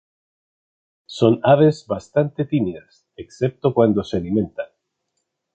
[1.05, 4.65] Son aves bastantes tímidas excepto cuando se alimentan.